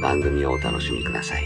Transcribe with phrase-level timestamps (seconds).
[0.00, 1.44] 番組をお楽しみください。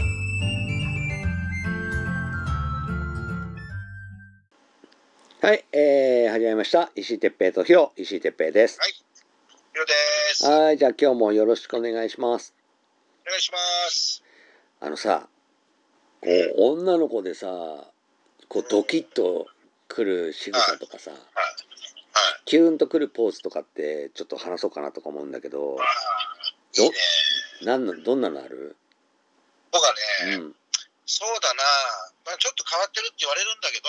[5.41, 6.89] はい、えー、始まりました。
[6.95, 8.79] 石井哲平とヒロ、石井哲平です。
[8.79, 9.03] はい、ヒ
[9.75, 9.91] ロで
[10.33, 10.47] す。
[10.47, 12.53] おはい、じゃあ今日もよろしくお願いします。
[13.25, 13.57] 願いしま
[13.89, 14.23] す。
[14.79, 15.27] あのさ、
[16.21, 17.47] こう、女の子でさ、
[18.47, 19.47] こうドキッと
[19.89, 21.19] くる仕草とかさ、はい。
[22.45, 25.77] キューンとくるポーズとかってちょっと話そうかなとか思うんだけど、
[26.77, 26.95] いいね。
[27.63, 28.75] なんの、どんなのある？
[29.71, 30.55] 僕はうね、ん。
[31.05, 31.63] そうだな、
[32.25, 33.87] まあ、ちょっと変わってるって言われるんだけど、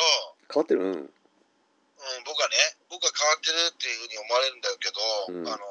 [0.53, 0.81] 変わってる？
[0.81, 1.11] うん。
[1.97, 2.57] うん、僕はね、
[2.91, 5.01] 僕は変わってるっていうふうに思われるんだけど、
[5.33, 5.65] うんあの、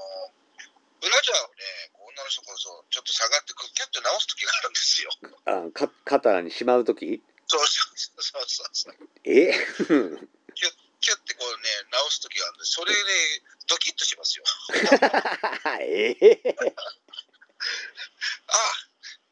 [1.00, 5.12] ブラジャーをね、女の人こそちょっと下がって、キュッて直す時があるんですよ。
[5.46, 8.96] あ、か、肩にしまうときそうそうそうそうそう。
[9.24, 9.54] え？
[11.06, 12.98] キュッてこうね、直す時があるんで、それね、
[13.68, 14.46] ドキッとしますよ。
[15.86, 16.42] え？
[16.58, 16.66] あ、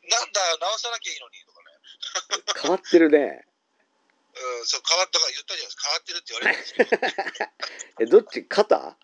[0.10, 1.74] なんだ、直さなきゃいいのにとかね。
[2.62, 3.46] 変わってるね。
[4.36, 6.98] うん、そう、変わったから言ったじゃないですか、変わってるって言われるんですけど。
[8.02, 8.98] え、どっち肩？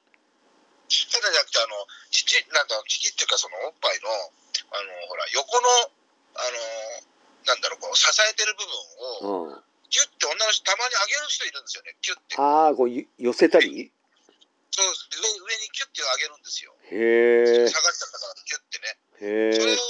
[0.90, 5.70] 肩じゃなくて、あの、父、なんか、父っていうか、そのおっぱいの、あの、ほら、横の、
[6.34, 7.06] あの、
[7.46, 9.64] なんだろう、こう、支えてる部分を、うん。
[9.90, 12.36] ギュッて女の人、たまに上げる人いるんですよね、キュッて。
[12.38, 13.92] ああ、こう、ゆ寄せたり？
[14.72, 16.76] そう、上上にキュッて上げるんですよ。
[16.90, 17.70] へえ。
[17.70, 18.98] 下がっちゃったから、キュッてね。
[19.22, 19.60] へえ。
[19.60, 19.82] それをね、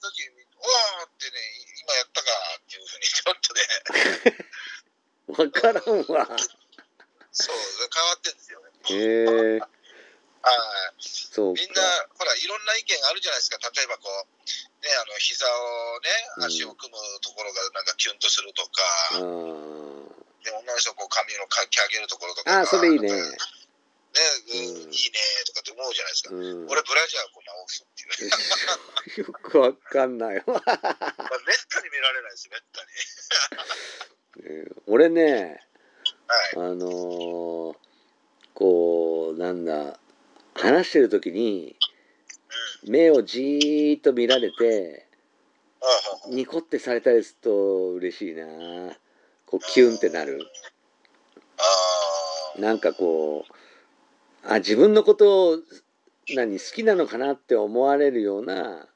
[0.00, 1.40] 時に、おーってね、
[1.80, 2.30] 今やったか
[2.60, 3.60] っていうふうに、ちょっとね、
[5.36, 6.28] わからんわ。
[7.32, 7.56] そう、
[7.92, 8.66] 変わってんですよね。
[8.88, 9.60] へえ。
[9.60, 11.02] はい。
[11.02, 11.60] そうか。
[11.60, 11.82] みんな、
[12.16, 13.58] ほら、いろんな意見があるじゃないですか。
[13.74, 14.24] 例えば、こう、
[14.80, 16.00] ね、あの、膝を
[16.40, 20.08] うんね、足を組むところが、なんか、キュンとするとか、うん。
[20.44, 22.56] で、女の人、こう、髪のかき上げるところとか。
[22.56, 23.10] ああ、それいいね。
[23.10, 23.20] ね、
[24.48, 26.30] うんうんいいね、とかって思うじゃないですか。
[26.32, 26.70] うん。
[26.70, 29.28] 俺、ブラジャーをこう直すっていう。
[29.28, 30.44] よくわかんないわ。
[30.56, 34.15] まあ、めったに見られないです、めったに。
[34.86, 35.60] 俺ね、
[36.54, 36.70] はい。
[36.70, 37.76] あのー
[38.56, 39.98] こう、なんだ、
[40.54, 41.76] 話してる時に、
[42.88, 45.06] 目をじーっと見られて。
[46.30, 48.46] ニコってされたりすると嬉しいな。
[49.44, 50.40] こう、キュンってなる。
[52.58, 53.52] なんかこう、
[54.42, 55.58] あ、自分のことを、
[56.34, 58.88] 何、好きなのかなって思われるような、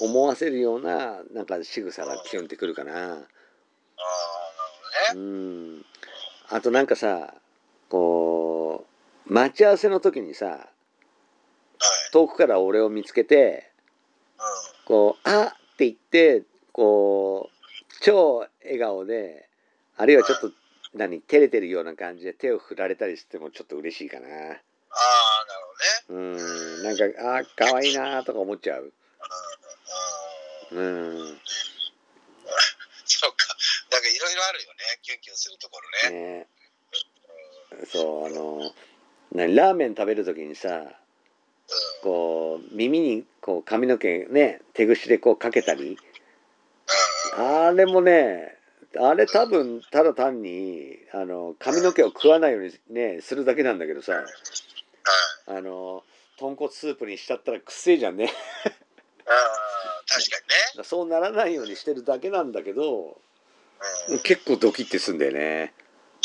[0.00, 3.18] 思わせるような、なんか仕草がキュンってくるかな。
[5.14, 5.18] う。
[5.18, 5.84] ん。
[6.48, 7.34] あとなんかさ、
[7.88, 8.86] こ
[9.26, 10.68] う、待ち合わせの時にさ、はい。
[12.12, 13.70] 遠くから俺を見つけて、
[14.38, 14.86] うん。
[14.86, 19.48] こう、あって言って、こう、超笑顔で、
[19.96, 20.50] あるいはちょっと、
[20.94, 24.26] 何、照れてるような感じで手を振られたりしてもちょっと嬉しいかな。
[24.26, 24.62] ああ、なる
[26.08, 26.36] ほどね。
[26.38, 26.40] う
[26.80, 27.04] ん、なんか、
[27.38, 28.92] あ可愛いなとか思っちゃう。
[30.72, 31.38] うん。
[34.02, 34.08] か。
[34.08, 34.78] いろいろあるよね。
[35.02, 36.18] キュンキュンするところね。
[36.18, 36.46] ね
[37.86, 38.72] そう、あの、
[39.32, 40.88] 何、ラーメン食べる時にさ、うん。
[42.02, 45.98] こう、耳にこう髪の毛ね、手ぐしでこうかけたり、
[47.38, 47.66] うん。
[47.66, 48.56] あれもね、
[48.98, 54.24] あれ多分ただ単にあの髪の毛を食わないようにねするだけなんだけどさはい。
[55.58, 56.02] あの
[56.38, 58.28] 豚骨スープにしちゃったらくっせえじゃんねあ
[59.30, 60.36] あ、確か
[60.74, 60.84] にね。
[60.84, 63.20] そうならないようにしてるだけなんだけど
[64.08, 64.18] うん。
[64.20, 65.72] 結構ドキッてすんだよね。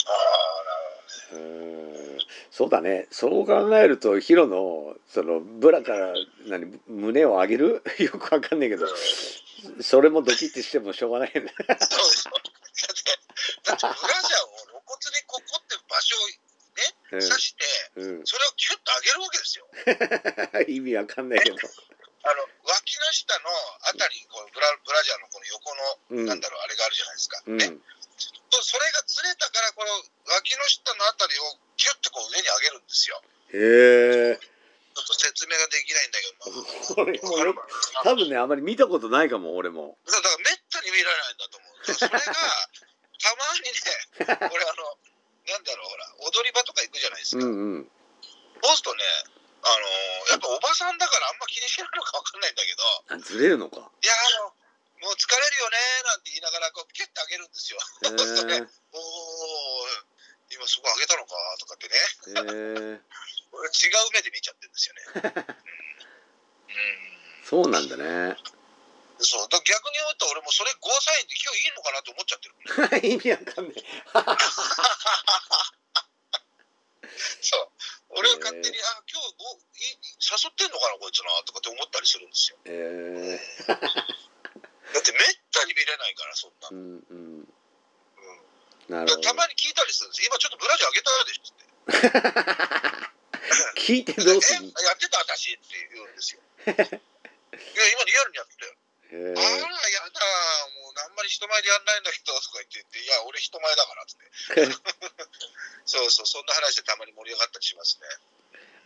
[0.05, 2.17] ああ、なるうん。
[2.51, 3.07] そうだね。
[3.11, 6.13] そう考えるとヒロのそのブラから
[6.47, 7.83] 何胸を上げる？
[7.99, 9.83] よくわかんないけどほど。
[9.83, 11.53] それもドキッてしてもしょうがないよね。
[11.57, 12.33] そうですよ。
[12.33, 16.45] だって、だってブラジャーを露骨にここって場所を
[17.11, 17.65] 刺して、
[17.95, 19.67] うん、それをキュッと上げるわけですよ。
[20.67, 21.57] うん、意味わかんないけど
[22.25, 23.53] あの脇の下の
[23.85, 27.37] あたりにこうぶらぶラジャーのこの横の、うんなんだろう、あれがあるじゃないですか。
[27.45, 27.69] うんね。
[28.49, 29.93] とそれがずれたから、この
[30.33, 33.21] 脇の下のあたりをキュッてこう上に上げるんですよ。
[33.53, 36.49] へえちょっと説明ができないんだけど、
[36.97, 37.55] まあ俺もよ
[38.01, 41.93] 多分ねあんまり見たことないかも俺もだからめったに見られないんだと思う。
[41.93, 42.23] それが、
[43.21, 44.97] たまにね、俺あの、
[45.51, 47.43] なんだろう、ほら、踊り場とか行くじゃないですか。
[47.43, 47.91] うんうん
[48.63, 49.03] そうするとね、
[49.65, 54.53] あのーやっぱおばさんだからあんま気にしないのかわかんないんだけど、あずれるのかいや、あの、
[55.01, 57.79] もう疲れるよねなんて言いながら、こう、ピュッて上げるんですよ。
[58.05, 58.65] え、 おー、
[60.49, 63.01] 今そこ上げたのかとかってね、へえ
[63.53, 65.01] 俺違う目で見ちゃってるんですよね。
[66.69, 67.45] うん。
[67.45, 68.37] そうなんだねうん
[69.17, 72.55] そう、だ逆に言うと俺もそれゴーサインで今日いいのかなと思っちゃってる。
[73.07, 73.85] 意味わかんない
[77.41, 77.69] そう。
[78.09, 79.04] 俺は勝手に、あ、今日ゴーいい
[80.25, 82.57] 誘ってんのかな、こいつな、とかって思ったりするんですよ。
[82.65, 86.75] え だってめったに見れないから、そんなー、う。
[86.75, 87.47] んうん
[88.87, 91.65] たまに聞いたりするんです今ちょっとブラジャー上げたでしょって。
[93.81, 94.73] 聞いてどうすんの？
[94.79, 96.41] えやってた私って言うんですよ。
[96.69, 98.75] いや、今リアルにやってたよ。
[99.11, 100.21] へあら、やだ、
[100.81, 104.15] もうあんまり人前でやんないんだけど、とか言って言って、いや、俺人前だからって。
[105.85, 108.07] そうそう、そんな話でたまに盛り上がったりしますね。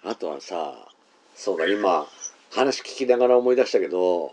[0.04, 0.92] あとはさ
[1.40, 2.06] そうだ今
[2.52, 4.32] 話聞きながら思い出したけどは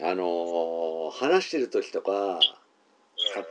[0.00, 0.04] い。
[0.10, 2.38] あのー話してる時とかうん。
[2.38, 2.40] あ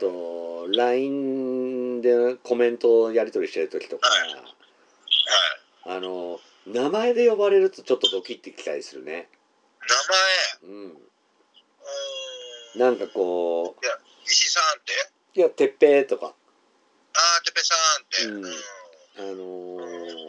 [0.00, 4.28] と LINE でコメントをやり取りしてる時とかはい。
[4.30, 5.98] はい。
[5.98, 9.28] あのー名前で呼ばれるとちょっとドキッてきたりするね。
[10.62, 10.74] 名うん。
[10.74, 12.80] 前、うーん。
[12.80, 13.76] なんかこ
[14.26, 14.92] 石井さんって？
[15.36, 16.26] ういやてっぺーとか。
[16.26, 18.24] あー、てっぺさんって。
[18.26, 18.44] うん。
[18.44, 18.52] うん。
[19.16, 20.28] あのー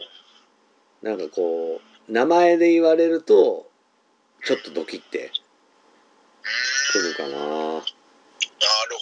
[1.02, 3.70] なんかこう名前で言われると
[4.44, 5.30] ちょっとドキって
[6.92, 7.28] くるかな。
[7.28, 7.80] なるほ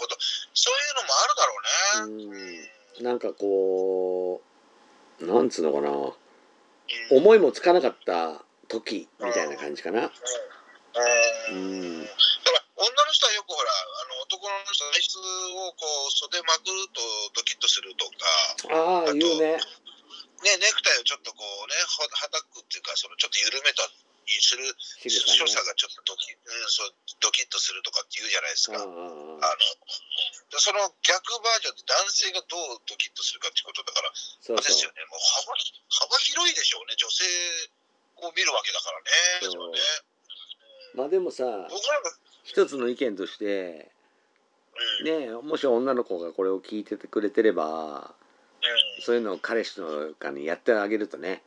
[0.07, 0.17] ど。
[0.53, 2.35] そういうのもあるだろうね。
[2.99, 3.05] うん。
[3.05, 4.43] なんかこ
[5.21, 5.91] うなんつうのかな。
[5.91, 7.19] うん。
[7.19, 10.01] 思いもつかなかった時みたいな感じかな。
[10.01, 11.57] うん。
[11.57, 12.03] うん。
[12.03, 12.13] だか
[12.53, 15.21] ら女の人はよくほらあの男の人の質を
[15.77, 17.01] こう袖まくると
[17.35, 19.59] ドキッとするとか、ああ言うね
[20.41, 24.63] ね、ネクタイをちょっとこうねははたくっていうかそのちょっと緩めたりする
[25.05, 28.79] 仕所作がちょっとドキ,、うん、そうドキッとするとかって言うじゃないですか。
[28.79, 29.57] ああのあ
[30.49, 35.05] でその逆バージョンで男性がどうドキッとするかっていうことだからそうそですよね。
[35.11, 35.53] もう幅
[36.09, 36.97] 幅広いでしょうね。
[36.97, 37.25] 女性
[38.25, 39.61] を見るわけだからね。
[39.77, 39.83] ね。
[40.95, 41.81] うまあでもさ僕
[42.45, 43.91] 一つの意見として
[45.03, 45.05] うん。
[45.05, 48.20] ねもし女の子がこれを聞いててくれてればうん、
[49.01, 51.43] そういうのを彼氏とかにやってあげるとね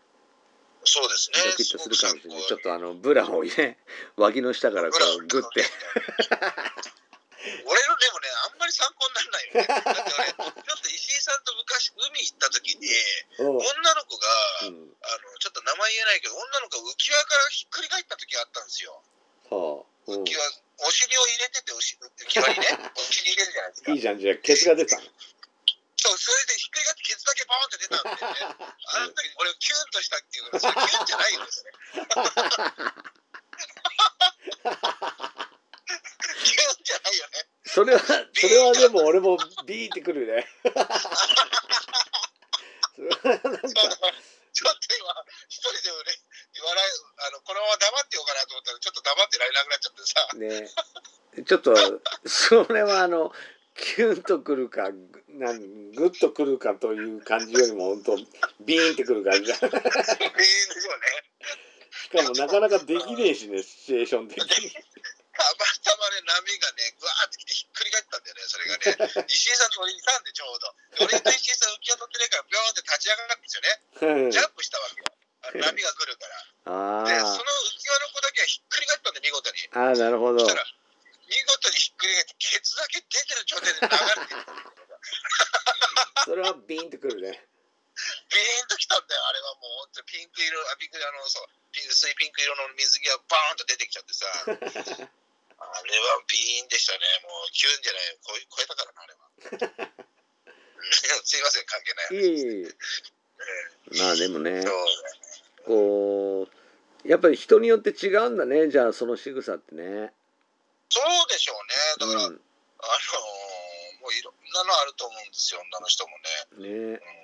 [0.85, 1.39] そうですね。
[1.51, 2.43] ドキッとするかもしれない。
[2.43, 3.79] ちょっとあのブラをね
[4.17, 5.63] 脇の下からこうグッて。
[7.43, 9.67] 俺のでもね、あんまり参考にならないよね。
[9.67, 12.87] だって俺、ちょっと石井さんと昔海行った時に、
[13.37, 14.27] 女の子が、
[14.63, 14.95] うん。
[15.03, 19.03] あの、ちょっと名前言えないけど、女の子が浮き輪からひっくり返った時があったんですよ。
[19.51, 20.11] はあ。
[20.11, 20.21] うん。
[20.21, 20.39] 浮き輪、
[20.87, 23.91] お尻を入れてて、浮き輪にね、 お尻入れるじゃないですか。
[23.91, 25.03] いいじゃんじゃあケツが出たの
[26.17, 28.49] それでひっくり返ってケツだけバーンって出たんでね。
[28.93, 31.71] あの時俺キュンとしたっていうか、それキュンじゃないよですね。
[36.43, 37.45] キュンじゃないよね。
[37.65, 40.69] それはそれはでも俺もビーってくるねそ
[43.27, 44.13] れはなんかそうだから
[44.53, 45.09] ちょっと今、
[45.49, 46.13] 一人でね、
[46.61, 46.93] 笑い、
[47.25, 50.29] あの、このまま黙ってようかなと思ったら、ちょっと黙ってられなくなっちゃってさ。
[50.37, 50.69] ね
[51.41, 51.73] ちょっと
[52.25, 53.31] それはあの
[53.73, 54.91] キュンとくるか
[55.33, 58.15] ぐなんグッとくるかという感じよりも本当
[58.65, 61.23] ビーンってくる感じだしいいですよね。
[62.13, 64.45] かもなかなかできねえしねシチュエーション的に
[65.33, 69.25] たまたまね、波がね、ぐわーってきてひっくり返ったんだよね、それがね。
[69.33, 70.69] 石井さんと俺いたんで、ちょうど。
[70.93, 74.29] で俺と石井さん浮き輪乗ってないから、ビョーンって立ち上がるんですよね。
[74.29, 75.09] うんジャンプしたわけよ。
[75.57, 76.29] 波が来るか
[76.69, 77.01] ら。
[77.01, 79.57] あで、そのー浮き輪の子だけはひっくり返ったんで、見事に。
[79.73, 80.69] あーなるほどそしたら、
[81.25, 84.82] 見事にひっくり返って、ケツだけ出てる状態で流れてる。
[86.25, 87.47] それはビーンってくるね。
[87.93, 90.03] ビーンときたんだよ、あれはもう。
[90.05, 99.29] ピンク色、あピンクあのそうピン薄いピンク色の水着がバーンと出てきちゃってさ、 あれはビーンでしたね、もうキュンじゃない、超え超えたからな、あれは。
[99.93, 100.93] うん。
[101.23, 102.15] すいません、関係ない話。
[102.15, 102.93] いえいえ
[103.99, 104.85] まあでもねそう
[105.65, 106.47] こ
[107.03, 110.13] うやっぱり人によって違うんだねじゃあその仕草ってね。
[110.89, 112.41] そうでしょうね、だから、うん。
[112.79, 112.93] あの
[114.13, 116.13] いろんなのあると思うんですよ、女の人も
[116.61, 116.69] ね。
[116.69, 117.23] ねうん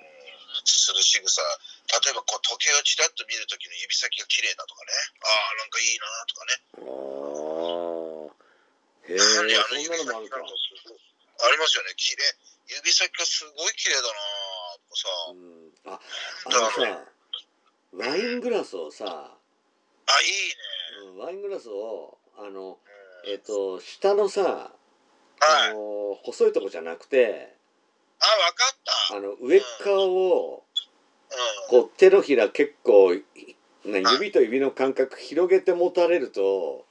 [0.66, 1.40] する仕草
[2.02, 4.90] 例えばこう時計をちらっと見るときの指先が綺麗だとかね
[5.22, 8.50] ああなんかいいなとかねああ
[9.06, 10.38] へえ、そんなのもあるか。
[10.38, 12.22] ありますよね、綺麗
[12.68, 14.14] 指先がすごい綺麗だな
[14.78, 15.08] とかさ。
[15.30, 16.00] うん、あ、
[16.46, 21.12] あのさ、ワイングラスをさ、あ、いいね。
[21.12, 22.78] うんワイングラスを、あの、
[23.24, 24.79] うんえっ、と、下のさ、はい。
[25.40, 27.54] あの、細いとこじゃなくて、
[28.20, 28.78] あ、わかっ
[29.10, 29.16] た。
[29.16, 30.64] あの、上っ側を、
[31.70, 31.82] うん。
[31.82, 33.14] こう、手のひら結構、
[33.84, 36.84] 指と指の間隔広げて持たれると、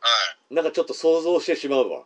[0.00, 0.08] は
[0.50, 0.54] い。
[0.54, 2.04] なんかちょっと想像してしまうわ。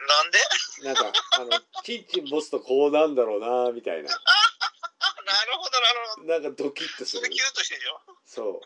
[0.00, 0.38] なんで？
[0.84, 1.50] なんか、あの、
[1.82, 4.10] チンチン持つとこうなんだろうな、みたいな。
[4.14, 4.14] あ、
[5.26, 6.28] なるほど、なるほど。
[6.28, 7.28] なんかドキッとする。
[7.28, 8.00] キュッとしてるでしょ？
[8.24, 8.60] そ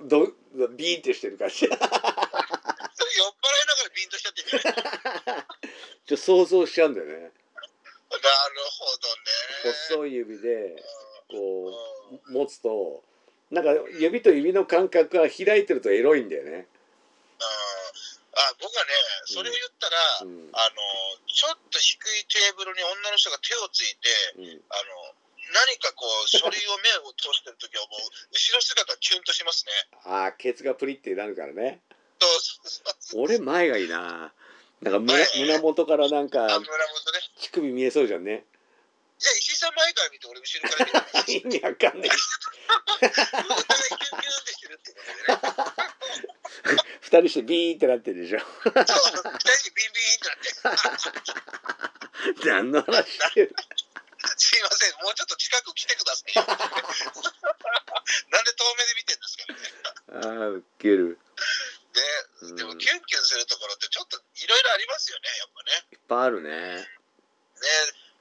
[0.00, 0.08] う。
[0.08, 0.26] ど、
[0.76, 1.56] ビーンってしてる感じ。
[1.66, 1.86] それ酔っ払い
[3.66, 4.44] ながらビンとしちゃってん
[6.08, 7.12] じゃないと想像しちゃうんだよね。
[7.12, 7.30] なる
[8.72, 8.86] ほ
[9.64, 9.76] どね。
[9.90, 10.82] 細い指で、
[11.30, 11.72] こ
[12.28, 13.04] う持つと、
[13.50, 16.50] なんか指と指の間隔が開いてるとエロいんだよね。
[16.50, 16.66] うん
[18.38, 18.94] あ僕はね、
[19.26, 20.46] それを言ったら、うん。
[20.54, 20.78] あの
[21.26, 24.06] ちょっと低いテーブルに女の人が手をついて、
[24.38, 24.62] うん。
[24.70, 25.18] あの
[25.50, 29.72] 何かこう、書類を目を通してるときは、もう後ろ姿キュンとしますね。
[30.04, 31.80] ああ、ケツがプリってなるからね。
[32.20, 34.32] そうそうそう俺前がいいな。
[34.82, 36.70] なんか胸前胸元からなんかあ、村本ね。
[37.38, 38.44] 乳首見えそうじゃんね。
[39.18, 42.10] じゃあ、石井さん前から見て、俺後ろから見て、意味わかんない。
[42.10, 46.82] お互いキュンキュンってしてるってことでね。
[47.00, 48.38] 二人してビーってなってるでしょ。
[48.38, 48.94] そう、二人で
[49.74, 50.82] ビンビンってなっ
[52.38, 53.56] て、何の話してる。
[54.36, 56.42] すいません、もうちょっと近く来てくださいよ。
[56.46, 59.58] なんで遠目で見てるんですかね。
[60.38, 61.18] ああ、ウケる。
[61.94, 62.00] で、
[62.42, 65.86] うんでもキュンキュンするところってちょっといろいろありますよね、やっぱね。
[65.92, 66.52] いっぱいあるね。
[66.52, 67.64] ね、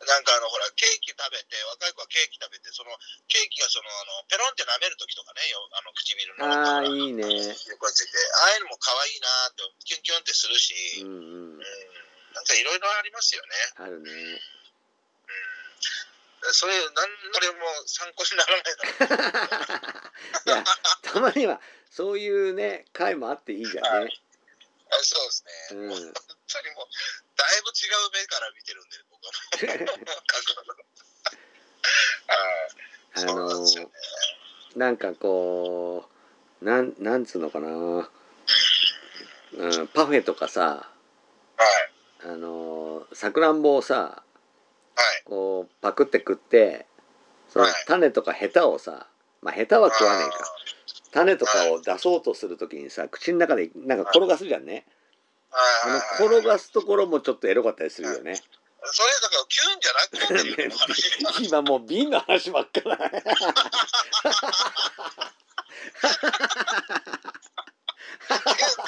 [0.08, 2.96] なんかあのほらケーキ食べて若い子はケーキ食べてその
[3.28, 7.28] ケーキがそのあのペロンって舐める時とかねよあの唇のああ、中いいね。
[7.28, 11.68] 横についてああいうのも可愛いなーってキュンキュンってするし、うんうんうん。
[12.34, 13.52] なんかいろいろありますよね。
[13.78, 14.12] あるね。
[16.54, 20.08] それ何のれも参考にならないだろ
[20.46, 20.56] う。
[20.56, 20.64] いや、
[21.02, 21.60] たまには
[21.92, 24.14] そういうね、回もあっていいじゃんね。
[24.90, 25.52] あそうですね。
[25.72, 26.14] うん本
[26.48, 26.88] 当にもう
[27.38, 29.32] だいぶ違う目から見てるんで僕は。
[33.17, 33.89] あのですよね。
[34.75, 36.10] なんかこ
[36.62, 38.10] う、なん、なんつうのかな。
[39.53, 40.91] うん、パフェとかさ、
[41.56, 41.63] は
[42.25, 44.24] いあの、さくらんぼをさ、は
[45.20, 46.88] いこう、パクって食って、
[47.50, 49.08] そのはい種とかヘタをさ、
[49.41, 50.38] まあヘタは食わねえか。
[51.12, 54.74] 種とかを出そうとするときにさ、口の中でなんか転がすじゃんね。
[54.74, 54.86] はい
[55.58, 58.36] はいはい転がすところもちょっとエロかったりするよね。
[58.36, 61.46] それだからキュンじゃなくて。
[61.50, 62.98] 今もう瓶の話ばっかだ。
[62.98, 63.22] キュンか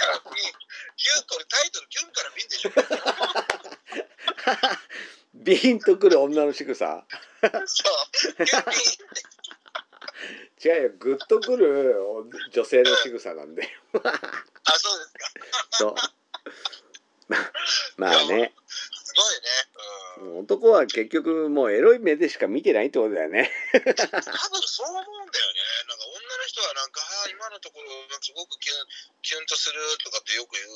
[0.06, 0.36] ら瓶、
[0.96, 2.72] キュン、これタイトルキュンから瓶でしょ。
[5.34, 7.06] 瓶とくる女の仕草。
[10.64, 11.96] 違うよ、グッとくる
[12.52, 13.68] 女性の仕草なんで。
[13.94, 14.00] あ、
[14.78, 15.30] そうですか。
[15.72, 15.96] そう。
[18.00, 20.32] ままあね、すごいね。
[20.32, 20.40] うん。
[20.40, 23.52] 男は結局もうエロい目でしか見てないってことだよね。
[23.74, 23.94] 多分
[24.64, 25.60] そう思うんだよね。
[25.90, 27.90] なんか女の人はなんか、今のところ
[28.22, 28.88] すごくキュン、
[29.22, 30.70] キュンとするとかってよく言う、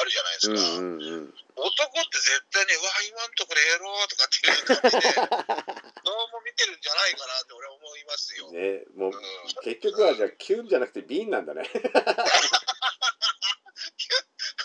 [0.00, 0.78] あるじゃないですか。
[0.78, 1.34] うんうんうん。
[1.56, 5.18] 男って絶対ね、うわ、今のところエローとかっていう感じで、
[6.06, 8.52] どうも見てるんじゃないかなって俺は思いますよ。
[8.52, 11.68] ね、もううん結局はじゃあキュンじゃなくて瓶なんだね。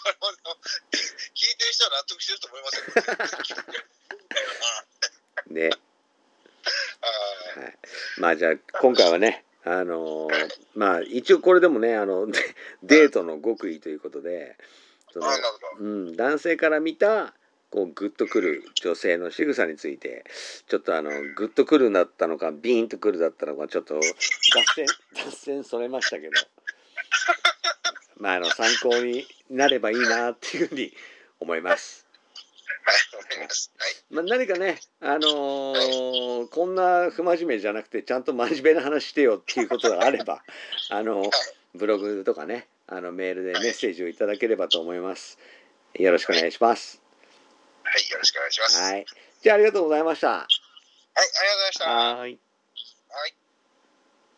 [0.03, 0.27] これも
[1.34, 2.78] 聞いてる人は納得してると思います
[5.50, 5.56] よ。
[5.56, 5.70] ね。
[7.56, 7.78] あはい。
[8.18, 12.40] まあじゃあ今回はね、あのーまあ一応これでもね、あの、で
[12.84, 14.58] デートの極意ということで、
[15.12, 15.28] その。
[15.80, 17.34] うん、男性から見た
[17.70, 20.26] こうグッとくる女性の仕草について
[20.68, 24.02] ちょっとあのグッとくるだったのかビーンとくるだったのかちょっと脱
[24.76, 24.86] 線
[25.26, 26.34] 脱線それましたけど
[28.18, 30.94] まああの参考になればいいなっていうふうに
[31.44, 32.08] 思います。
[32.86, 33.72] はい、ます。
[33.78, 34.16] はい。
[34.16, 40.44] まあ、何かね、あのーこんな不真面目じゃなくてちゃんと真面目な話してよっていうことがあれば
[40.90, 41.30] あの
[41.74, 45.38] ブログとかねあのメールでメッセージをいただければと思います。
[45.94, 47.02] よろしくお願いします。
[47.84, 48.82] はい、よろしくお願いします。
[48.82, 49.06] はい、はい。
[49.42, 50.42] じゃあありがとうございました。
[50.42, 50.48] あり
[51.16, 52.16] がとうございました。
[52.18, 52.53] はい。